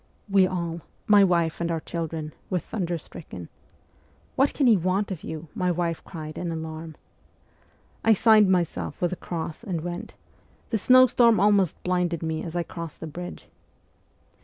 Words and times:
"We 0.37 0.47
all 0.47 0.81
my 1.05 1.23
wife 1.23 1.61
and 1.61 1.69
our 1.69 1.79
children 1.79 2.33
were 2.49 2.57
thunderstricken. 2.57 3.49
"What 4.35 4.51
can 4.51 4.65
he 4.65 4.75
want 4.75 5.11
of 5.11 5.23
you?" 5.23 5.47
my 5.53 5.69
wife 5.69 6.03
cried 6.03 6.39
in 6.39 6.51
alarm. 6.51 6.95
I 8.03 8.13
signed 8.13 8.49
myself 8.49 8.99
with 8.99 9.11
the 9.11 9.15
cross 9.15 9.63
and 9.63 9.81
went; 9.81 10.15
the 10.71 10.79
snowstorm 10.79 11.39
almost 11.39 11.83
blinded 11.83 12.23
me 12.23 12.43
as 12.43 12.55
I 12.55 12.63
crossed 12.63 12.99
the 12.99 13.05
bridge. 13.05 13.45